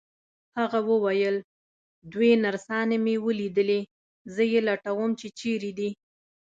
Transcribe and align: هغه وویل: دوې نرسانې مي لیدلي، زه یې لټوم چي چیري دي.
هغه 0.59 0.79
وویل: 0.89 1.35
دوې 2.11 2.31
نرسانې 2.43 2.97
مي 3.03 3.15
لیدلي، 3.39 3.81
زه 4.33 4.43
یې 4.51 4.59
لټوم 4.67 5.11
چي 5.19 5.27
چیري 5.39 5.71
دي. 5.77 5.89